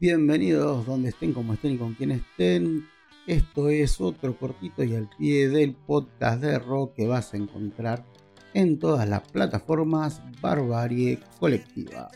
[0.00, 2.88] Bienvenidos donde estén, como estén y con quien estén.
[3.26, 8.06] Esto es otro cortito y al pie del podcast de rock que vas a encontrar
[8.54, 12.10] en todas las plataformas Barbarie Colectiva.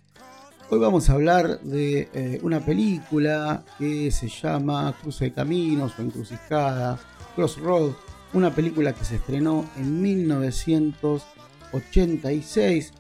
[0.71, 6.03] Hoy vamos a hablar de eh, una película que se llama Cruce de Caminos o
[6.03, 6.99] Encrucijada,
[7.37, 7.91] Crossroad,
[8.33, 12.95] una película que se estrenó en 1986,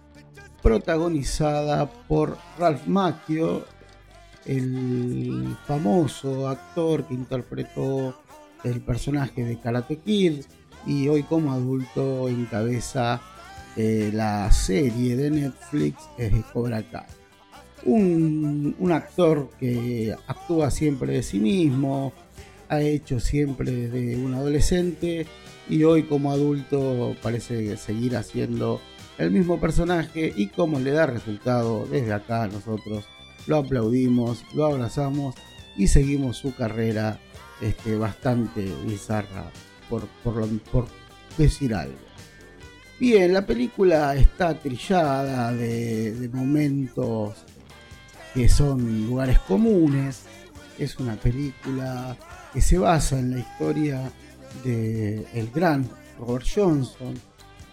[0.60, 3.64] protagonizada por Ralph Macchio,
[4.46, 8.14] el famoso actor que interpretó
[8.64, 10.44] el personaje de Karate Kid
[10.86, 13.20] y hoy como adulto encabeza
[13.76, 17.06] eh, la serie de Netflix es Cobra Kai.
[17.84, 22.12] Un, un, actor que actúa siempre de sí mismo,
[22.68, 25.26] ha hecho siempre de un adolescente
[25.68, 28.80] y hoy como adulto parece seguir haciendo
[29.18, 33.04] el mismo personaje y como le da resultado desde acá nosotros
[33.46, 35.34] lo aplaudimos, lo abrazamos
[35.76, 37.18] y seguimos su carrera
[37.60, 39.50] este, bastante bizarra,
[39.88, 40.86] por, por,
[41.36, 41.98] decir algo.
[42.98, 47.44] Bien, la película está trillada de, momentos
[48.32, 50.22] que son lugares comunes.
[50.78, 52.16] Es una película
[52.52, 54.12] que se basa en la historia
[54.64, 57.14] del el gran Robert Johnson.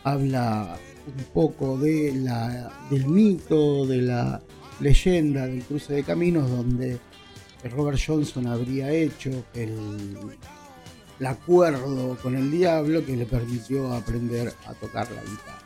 [0.03, 4.41] Habla un poco de la, del mito, de la
[4.81, 6.99] leyenda del cruce de caminos donde
[7.69, 10.17] Robert Johnson habría hecho el,
[11.25, 15.59] acuerdo con el diablo que le permitió aprender a tocar la guitarra.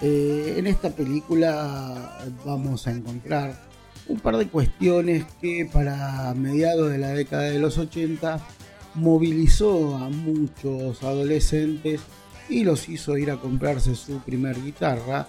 [0.00, 3.60] Eh, en esta película vamos a encontrar
[4.08, 8.40] un par de cuestiones que para mediados de la década de los 80
[8.94, 12.00] movilizó a muchos adolescentes
[12.48, 15.26] y los hizo ir a comprarse su primer guitarra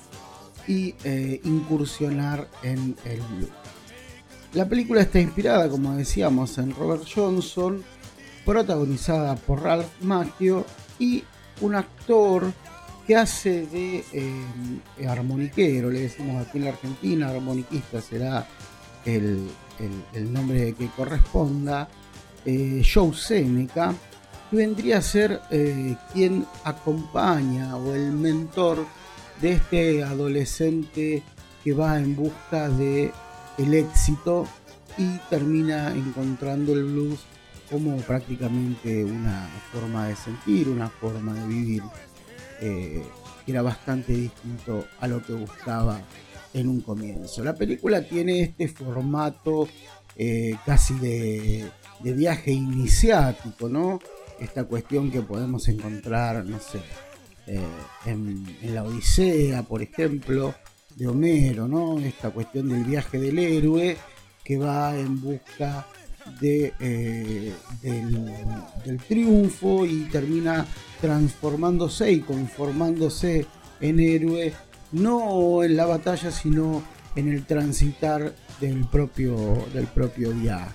[0.67, 3.49] y eh, incursionar en el blues.
[4.53, 7.83] La película está inspirada, como decíamos, en Robert Johnson,
[8.45, 10.65] protagonizada por Ralph Macchio
[10.99, 11.23] y
[11.61, 12.53] un actor
[13.07, 18.47] que hace de eh, armoniquero, le decimos aquí en la Argentina, armoniquista será
[19.05, 19.49] el,
[20.31, 21.89] nombre que corresponda,
[22.45, 23.93] eh, Joe Seneca,
[24.49, 25.41] que vendría a ser
[26.13, 28.85] quien acompaña o el mentor
[29.41, 31.23] de este adolescente
[31.63, 33.11] que va en busca de
[33.57, 34.47] el éxito
[34.97, 37.19] y termina encontrando el blues
[37.69, 41.83] como prácticamente una forma de sentir, una forma de vivir,
[42.61, 43.03] eh,
[43.45, 45.99] que era bastante distinto a lo que buscaba
[46.53, 47.43] en un comienzo.
[47.43, 49.67] La película tiene este formato
[50.15, 51.69] eh, casi de,
[52.01, 53.99] viaje iniciático, ¿no?
[54.39, 56.81] Esta cuestión que podemos encontrar, no sé,
[57.47, 57.59] eh,
[58.05, 60.53] en, la Odisea, por ejemplo,
[60.95, 61.99] de Homero, ¿no?
[61.99, 63.97] Esta cuestión del viaje del héroe
[64.43, 65.85] que va en busca
[66.41, 70.65] eh, del, triunfo y termina
[71.01, 73.45] transformándose y conformándose
[73.81, 74.53] en héroe,
[74.93, 76.83] no en la batalla, sino
[77.15, 80.71] en el transitar del propio, del propio viaje.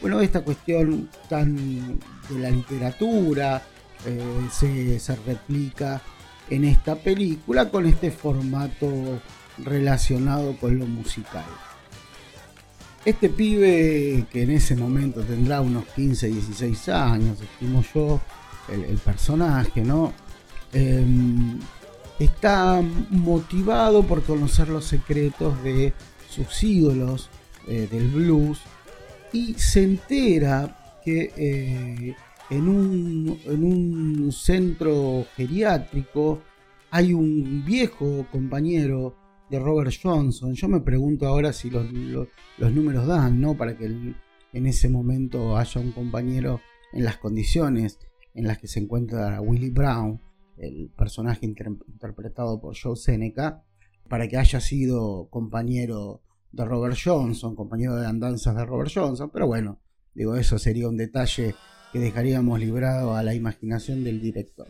[0.00, 3.62] Bueno, esta cuestión tan de la literatura,
[4.06, 6.00] eh, se, replica
[6.48, 9.20] en esta película con este formato
[9.58, 11.44] relacionado con lo musical.
[13.04, 18.20] Este pibe que en ese momento tendrá unos 15, 16 años, estimo yo,
[18.68, 20.12] el, personaje, ¿no?
[20.72, 21.58] Em,
[22.18, 25.92] está motivado por conocer los secretos de
[26.28, 27.30] sus ídolos
[27.66, 28.60] eh, del blues
[29.32, 32.14] y se entera que
[32.50, 32.68] eh, en
[33.64, 36.42] un, centro geriátrico
[36.90, 39.14] hay un viejo compañero
[39.48, 40.54] de Robert Johnson.
[40.54, 41.86] Yo me pregunto ahora si los,
[42.58, 43.56] números dan, ¿no?
[43.56, 46.60] Para que en ese momento haya un compañero
[46.92, 47.98] en las condiciones
[48.34, 50.20] en las que se encuentra Willie Brown,
[50.56, 53.64] el personaje interpretado por Joe Seneca,
[54.08, 56.22] para que haya sido compañero
[56.52, 59.30] de Robert Johnson, compañero de andanzas de Robert Johnson.
[59.32, 59.80] Pero bueno,
[60.14, 61.54] digo, eso sería un detalle
[61.92, 64.68] que dejaríamos librado a la imaginación del director.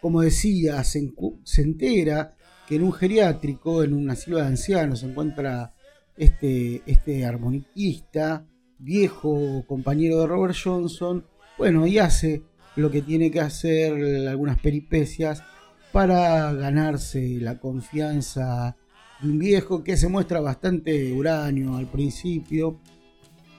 [0.00, 1.12] Como decía, se,
[1.58, 2.34] entera
[2.66, 5.74] que en un geriátrico, en un asilo de ancianos, se encuentra
[6.16, 8.46] este, este armoniquista,
[8.78, 11.26] viejo compañero de Robert Johnson,
[11.58, 12.42] bueno, y hace
[12.76, 15.42] lo que tiene que hacer, algunas peripecias,
[15.92, 18.76] para ganarse la confianza
[19.20, 22.80] de un viejo que se muestra bastante uranio al principio,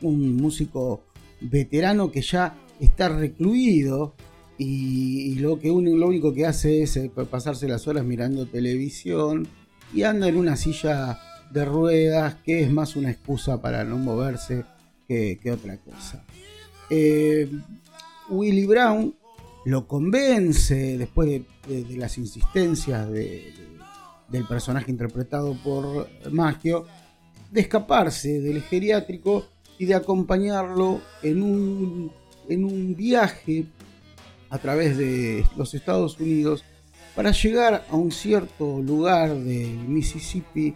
[0.02, 1.04] un músico
[1.42, 4.14] veterano que ya está recluido
[4.58, 9.48] y, lo, que lo único que hace es eh, pasarse las horas mirando televisión
[9.94, 11.20] y anda en una silla
[11.52, 14.64] de ruedas, que es más una excusa para no moverse
[15.08, 16.24] que, otra cosa.
[16.90, 17.52] Eh,
[18.30, 19.16] Willy Brown
[19.66, 26.86] lo convence, después de, las insistencias del personaje interpretado por Maggio,
[27.52, 29.46] de escaparse del geriátrico
[29.78, 32.12] y de acompañarlo en un,
[32.50, 33.66] en un viaje
[34.50, 36.64] a través de los Estados Unidos
[37.16, 40.74] para llegar a un cierto lugar del Mississippi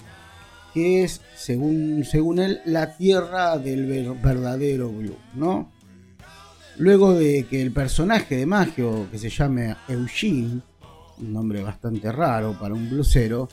[0.74, 5.72] que es, según, según él, la tierra del verdadero blues, ¿no?
[6.78, 10.60] Luego de que el personaje de Maggio, que se llame Eugene,
[11.20, 13.48] un nombre bastante raro para un blusero,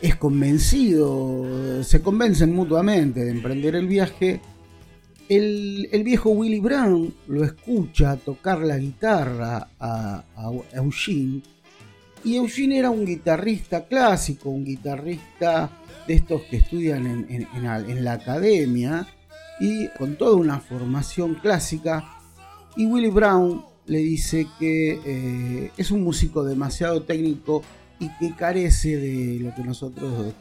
[0.00, 4.40] es convencido, se convencen mutuamente de emprender el viaje,
[5.28, 10.24] el, viejo Willie Brown lo escucha tocar la guitarra a,
[10.72, 11.42] Eugene
[12.24, 15.70] y Eugene era un guitarrista clásico, un guitarrista
[16.06, 19.06] de estos que estudian en, la academia
[19.60, 22.04] y con toda una formación clásica.
[22.76, 27.62] Y Willie Brown le dice que eh, es un músico demasiado técnico
[28.00, 30.34] y que carece de lo que nosotros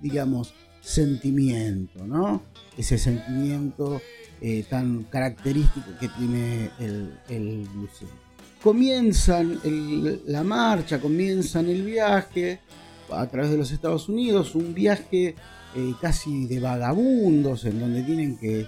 [0.00, 2.42] digamos sentimiento, ¿no?
[2.76, 4.00] Ese sentimiento
[4.44, 7.68] eh, tan característico que tiene el, el
[8.60, 9.60] Comienzan
[10.26, 12.60] la marcha, comienzan el viaje
[13.10, 15.36] a través de los Estados Unidos, un viaje
[15.76, 18.66] eh, casi de vagabundos en donde tienen que,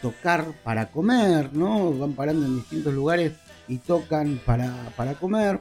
[0.00, 1.92] tocar para comer, ¿no?
[1.92, 3.32] Van parando en distintos lugares
[3.66, 5.60] y tocan para, para comer.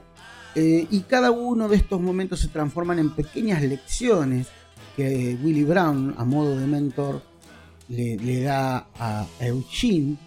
[0.54, 4.48] Eh, y cada uno de estos momentos se transforman en pequeñas lecciones
[4.96, 7.24] que Willy Brown, a modo de mentor,
[7.90, 10.18] le, da a Eugene.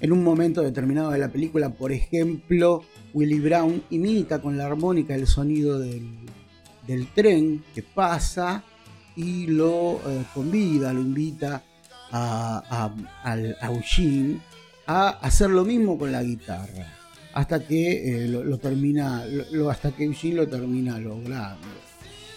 [0.00, 2.82] En un momento determinado de la película, por ejemplo,
[3.14, 6.08] Willy Brown imita con la armónica el sonido del,
[7.14, 8.64] tren que pasa
[9.14, 11.62] y lo eh, convida, lo invita
[12.10, 14.40] a, a, Eugene
[14.86, 16.98] a hacer lo mismo con la guitarra
[17.34, 19.24] hasta que eh, lo, termina,
[19.70, 21.66] hasta que Eugene lo termina logrando.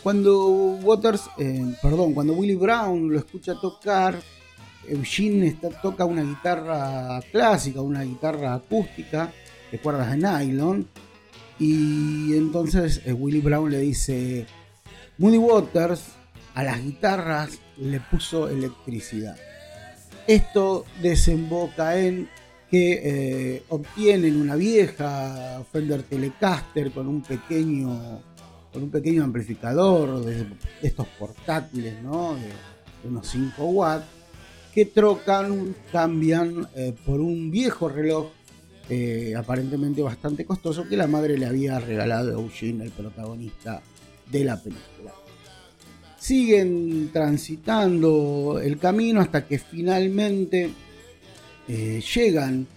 [0.03, 0.47] Cuando
[0.83, 4.15] Waters, eh, perdón, cuando Willie Brown lo escucha tocar,
[4.89, 9.31] Eugene toca una guitarra clásica, una guitarra acústica
[9.71, 10.87] de cuerdas de nylon,
[11.59, 14.45] y entonces eh, Willie Brown le dice,
[15.17, 16.03] Moody Waters
[16.53, 19.37] a las guitarras le puso electricidad.
[20.27, 22.29] Esto desemboca en
[22.69, 23.01] que
[23.55, 28.21] eh, obtienen una vieja Fender Telecaster con un pequeño
[28.73, 30.47] con un pequeño amplificador de,
[30.81, 32.35] estos portátiles ¿no?
[32.35, 34.05] de, unos 5 watts
[34.75, 38.27] que trocan, cambian eh, por un viejo reloj
[38.89, 43.81] eh, aparentemente bastante costoso que la madre le había regalado a Eugene, el protagonista
[44.29, 45.13] de la película.
[46.19, 50.69] Siguen transitando el camino hasta que finalmente
[51.69, 52.67] eh, llegan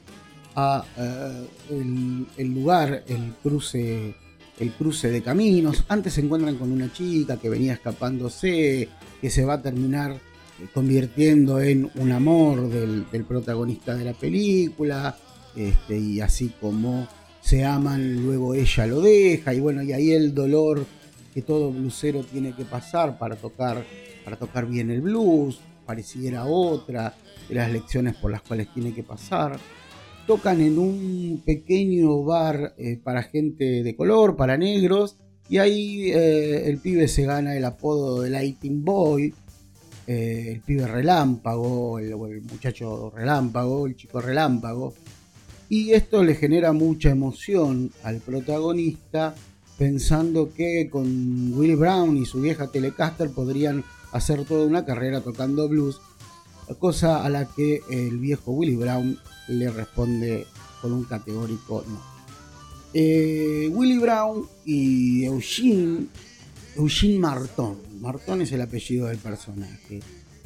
[0.55, 0.85] a
[1.71, 4.15] el, lugar, el cruce,
[4.59, 5.85] el cruce de caminos.
[5.89, 8.89] Antes se encuentran con una chica que venía escapándose,
[9.21, 10.19] que se va a terminar
[10.75, 15.17] convirtiendo en un amor del, protagonista de la película.
[15.57, 17.09] Este, y así como
[17.41, 19.55] se aman, luego ella lo deja.
[19.55, 20.87] Y bueno, y ahí el dolor
[21.33, 23.85] que todo blusero tiene que pasar para tocar,
[24.25, 27.15] para tocar bien el blues, pareciera otra
[27.49, 29.59] de las lecciones por las cuales tiene que pasar.
[30.27, 35.17] Tocan en un pequeño bar eh, para gente de color, para negros,
[35.49, 39.33] y ahí eh, el pibe se gana el apodo de Lighting Boy,
[40.09, 44.95] eh, el pibe relámpago, el, muchacho relámpago, el chico relámpago.
[45.69, 49.35] Y esto le genera mucha emoción al protagonista,
[49.77, 55.69] pensando que con Will Brown y su vieja Telecaster podrían hacer toda una carrera tocando
[55.69, 56.01] blues
[56.75, 60.47] cosa a la que el viejo Willie Brown le responde
[60.81, 62.01] con un categórico no.
[62.95, 66.07] Eh, Willie Brown y Eugene,
[66.79, 70.01] Eugene Martón, Martón es el apellido del personaje.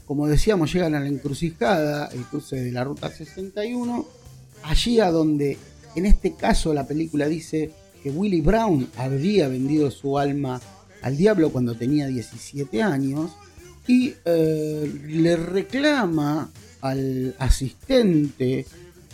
[0.07, 4.07] Como decíamos, llegan a la encrucijada, el cruce de la ruta 61,
[4.63, 5.59] allí a donde
[5.95, 7.71] en este caso la película dice
[8.03, 10.61] que Willie Brown habría vendido su alma
[11.03, 13.33] al diablo cuando tenía 17 años
[13.87, 18.67] y eh, le reclama al asistente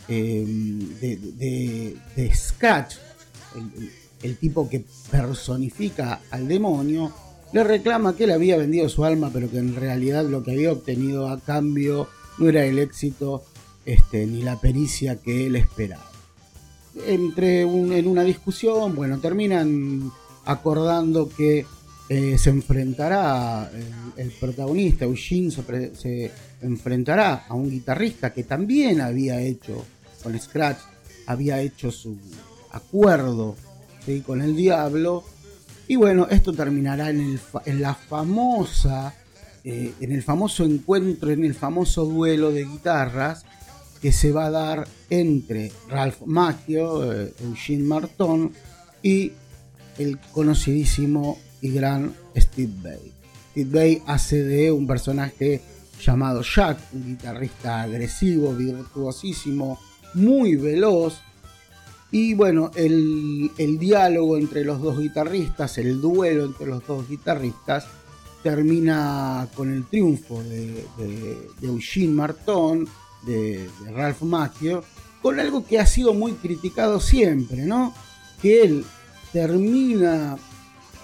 [0.06, 3.90] em, de, de, el,
[4.36, 7.12] tipo que personifica al demonio,
[7.52, 10.72] le reclama que él había vendido su alma, pero que en realidad lo que había
[10.72, 12.08] obtenido a cambio
[12.38, 13.44] no era el éxito
[13.84, 16.10] este, ni la pericia que él esperaba.
[17.06, 20.10] Entre en una discusión, bueno, terminan
[20.44, 21.64] acordando que
[22.08, 23.70] eh, se enfrentará,
[24.16, 26.32] el, protagonista Eugene se,
[26.62, 29.84] enfrentará a un guitarrista que también había hecho
[30.22, 30.78] con Scratch,
[31.26, 32.16] había hecho su
[32.70, 33.56] acuerdo
[34.24, 35.24] con el diablo.
[35.86, 39.14] Y bueno, esto terminará en, en la famosa,
[39.64, 43.44] eh, en el famoso encuentro, en el famoso duelo de guitarras
[44.00, 48.52] que se va a dar entre Ralph Macchio, eh, Eugene Marton
[49.02, 49.32] y
[49.98, 53.12] el conocidísimo y gran Steve Bay.
[53.50, 55.60] Steve Bay hace de un personaje
[56.00, 59.78] llamado Jack, un guitarrista agresivo, virtuosísimo,
[60.14, 61.20] muy veloz.
[62.10, 67.86] Y bueno, el, diálogo entre los dos guitarristas, el duelo entre los dos guitarristas,
[68.42, 70.86] termina con el triunfo de,
[71.60, 72.88] Eugene Martón,
[73.26, 74.84] de, Ralph Macchio,
[75.20, 77.92] con algo que ha sido muy criticado siempre, ¿no?
[78.40, 78.84] Que él
[79.32, 80.38] termina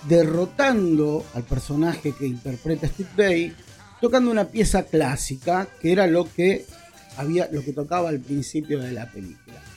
[0.08, 3.56] derrotando al personaje que interpreta Steve Bay,
[4.00, 6.64] tocando una pieza clásica, que era lo que
[7.18, 9.74] había, lo que tocaba al principio de la película.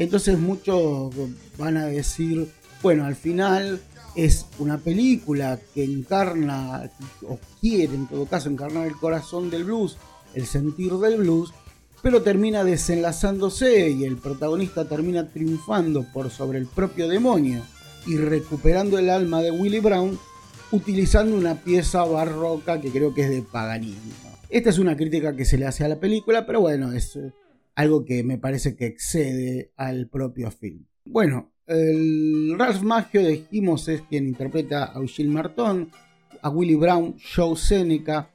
[0.00, 1.12] Entonces muchos
[1.58, 2.48] van a decir,
[2.82, 3.82] bueno, al final
[4.16, 6.90] es una película que encarna,
[7.28, 9.98] o quiere en todo caso encarnar el corazón del blues,
[10.32, 11.52] el sentir del blues,
[12.00, 17.60] pero termina desenlazándose y el protagonista termina triunfando por sobre el propio demonio
[18.06, 20.18] y recuperando el alma de Willie Brown
[20.72, 24.14] utilizando una pieza barroca que creo que es de Paganini.
[24.48, 27.32] Esta es una crítica que se le hace a la película, pero bueno, es eh,
[27.80, 30.84] algo que me parece que excede al propio film.
[31.04, 35.90] Bueno, el Ralph Maggio dijimos es quien interpreta a Eugene Martón,
[36.42, 38.30] a Willie Brown, Joe Seneca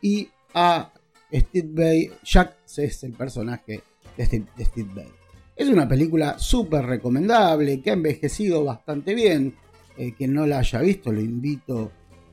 [0.00, 0.92] y a
[1.32, 2.10] Steve Bay.
[2.24, 3.82] Jack es el personaje
[4.16, 4.24] de
[4.64, 5.08] Steve Bay.
[5.56, 9.56] Es una película súper recomendable, que ha envejecido bastante bien.
[9.96, 11.90] Eh, quien no la haya visto, lo invito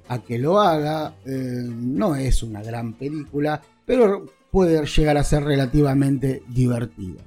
[0.10, 1.16] a que lo haga.
[1.26, 4.26] Eh, no es una gran película, pero
[4.56, 7.22] puede llegar a ser relativamente divertida.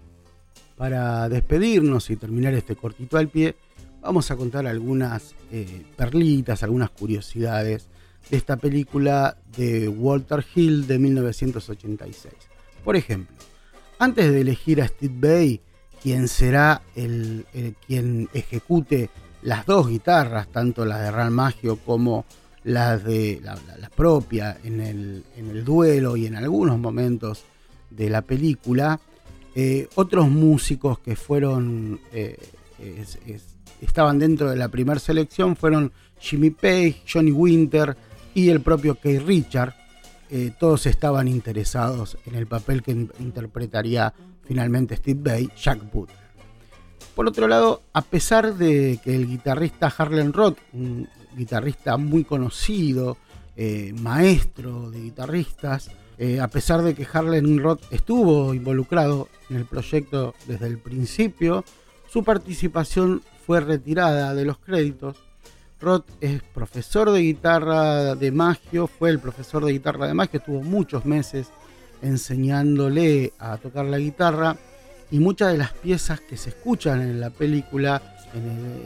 [0.78, 3.54] Para despedirnos y terminar este cortito al pie,
[4.00, 7.88] vamos a contar algunas eh, perlitas, algunas curiosidades
[8.30, 12.32] de esta película de Walter Hill de 1986.
[12.82, 13.36] Por ejemplo,
[13.98, 15.60] antes de elegir a Steve Bay,
[16.02, 17.44] quien será el,
[17.86, 19.10] quien ejecute
[19.42, 22.24] las dos guitarras, tanto las de Real Magio como
[22.68, 23.56] las de la,
[23.88, 27.44] propia en el, en el, duelo y en algunos momentos
[27.90, 29.00] de la película.
[29.54, 32.36] Eh, otros músicos que fueron eh,
[33.80, 37.96] estaban dentro de la primera selección fueron Jimmy Page, Johnny Winter
[38.34, 39.74] y el propio Keith Richard.
[40.30, 44.12] Eh, todos estaban interesados en el papel que interpretaría
[44.44, 46.18] finalmente Steve Bay, Jack Butler.
[47.14, 53.16] Por otro lado, a pesar de que el guitarrista Harlan Roth, un guitarrista muy conocido,
[53.56, 59.64] eh, maestro de guitarristas, eh, a pesar de que Harlan Roth estuvo involucrado en el
[59.64, 61.64] proyecto desde el principio,
[62.08, 65.16] su participación fue retirada de los créditos.
[65.80, 70.62] Roth es profesor de guitarra de Maggio, fue el profesor de guitarra de Maggio, estuvo
[70.62, 71.48] muchos meses
[72.02, 74.56] enseñándole a tocar la guitarra
[75.10, 78.02] y muchas de las piezas que se escuchan en la película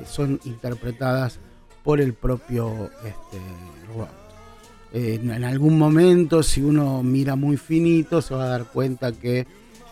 [0.06, 1.40] son interpretadas
[1.82, 3.38] por el propio este,
[3.94, 4.08] Roth.
[4.92, 9.46] en algún momento, si uno mira muy finito, se va a dar cuenta que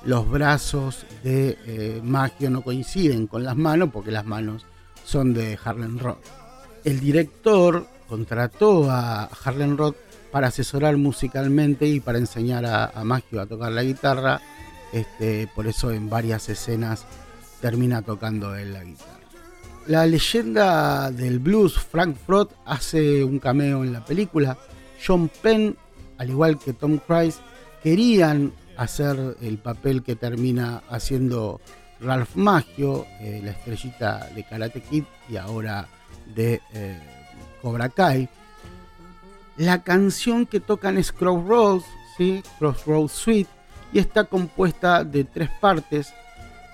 [0.04, 4.64] los brazos de eh, Maggio no coinciden con las manos, porque las manos
[5.04, 6.24] son de Harlan Roth.
[6.84, 9.96] El director contrató a Harlan Roth
[10.30, 14.40] para asesorar musicalmente y para enseñar a, a Maggio a tocar la guitarra.
[14.92, 17.04] Este, por eso en varias escenas
[17.60, 19.19] termina tocando él la guitarra.
[19.86, 24.56] La leyenda del blues, Frank Froth, hace un cameo en la película.
[25.04, 25.76] John Penn,
[26.18, 27.38] al igual que Tom Cruise,
[27.82, 31.60] querían hacer el papel que termina haciendo
[32.00, 35.88] Ralph Maggio, eh, la estrellita de Karate Kid y ahora
[36.34, 36.98] de eh,
[37.62, 38.28] Cobra Kai.
[39.56, 41.84] La canción que tocan es Crossroads,
[42.16, 42.42] ¿sí?
[42.58, 43.50] Crossroads Suite,
[43.92, 46.12] y está compuesta de tres partes: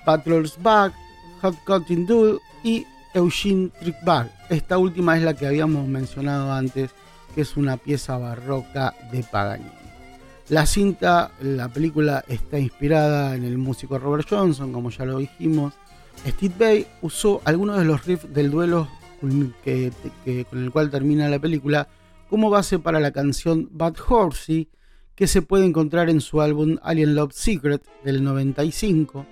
[0.05, 0.93] Patrol's Back,
[1.41, 4.31] Hot Cutting Duel y Eugene Trick Back.
[4.51, 6.91] Esta última es la que habíamos mencionado antes,
[7.35, 9.71] que es una pieza barroca de Paganini.
[10.49, 15.73] La cinta, la película está inspirada en el músico Robert Johnson, como ya lo dijimos.
[16.27, 18.87] Steve Bay usó algunos de los riffs del duelo
[19.21, 21.89] con el cual termina la película
[22.29, 24.69] como base para la canción Bad Horsey
[25.15, 29.27] que se puede encontrar en su álbum Alien Love Secret del 95.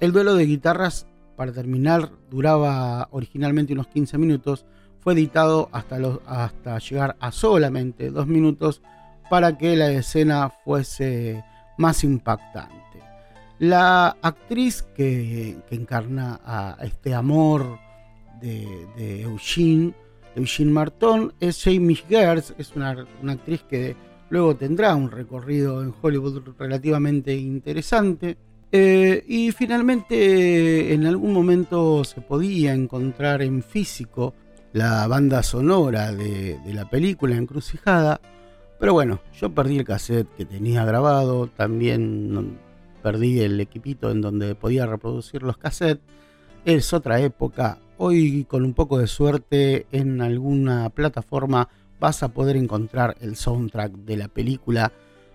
[0.00, 1.06] El duelo de guitarras,
[1.42, 4.64] para terminar, duraba originalmente unos 15 minutos,
[5.00, 8.80] fue editado hasta, hasta llegar a solamente dos minutos
[9.28, 11.42] para que la escena fuese
[11.78, 13.00] más impactante.
[13.58, 17.76] La actriz que, encarna a este amor
[18.40, 19.94] de, Eugene,
[20.36, 22.90] Eugene Marton, es Jamie Gertz, es una,
[23.26, 23.96] actriz que
[24.30, 28.36] luego tendrá un recorrido en Hollywood relativamente interesante.
[28.74, 34.32] Eh, y finalmente en algún momento se podía encontrar en físico
[34.72, 38.20] la banda sonora de, la película Encrucijada.
[38.80, 42.58] Pero bueno, yo perdí el cassette que tenía grabado, también
[43.02, 46.02] perdí el equipito en donde podía reproducir los cassettes.
[46.64, 47.78] Es otra época.
[47.98, 51.68] Hoy con un poco de suerte en alguna plataforma
[52.00, 54.92] vas a poder encontrar el soundtrack de la película.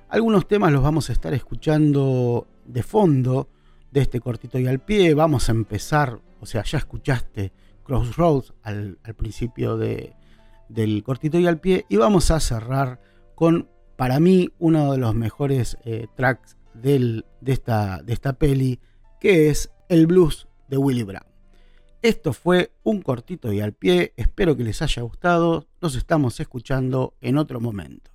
[0.09, 3.49] Algunos temas los vamos a estar escuchando de fondo
[3.91, 5.13] de este cortito y al pie.
[5.13, 7.51] Vamos a empezar, o sea, ya escuchaste
[7.83, 11.85] Crossroads al, principio del cortito y al pie.
[11.89, 12.99] Y vamos a cerrar
[13.35, 18.79] con, para mí, uno de los mejores eh, tracks de, esta, de esta peli,
[19.19, 21.25] que es el blues de Willie Brown.
[22.01, 27.15] Esto fue un cortito y al pie, espero que les haya gustado, nos estamos escuchando
[27.21, 28.11] en otro momento.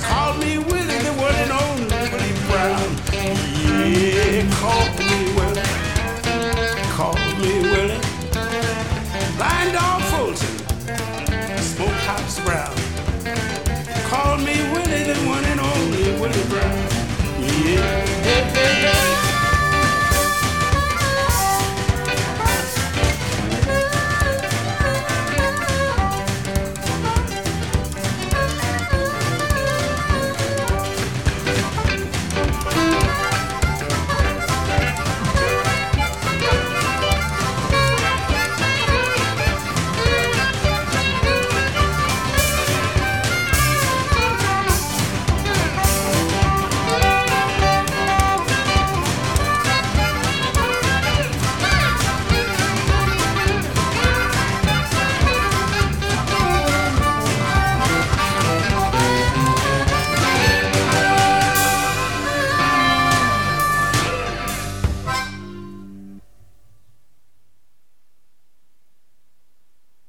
[0.00, 2.90] Call me Willie, the one and only Willie Brown.
[3.92, 5.37] Yeah, call me Willie.